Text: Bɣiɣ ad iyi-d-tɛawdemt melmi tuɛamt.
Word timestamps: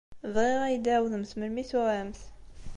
Bɣiɣ 0.33 0.61
ad 0.63 0.71
iyi-d-tɛawdemt 0.71 1.31
melmi 1.37 1.63
tuɛamt. 1.69 2.19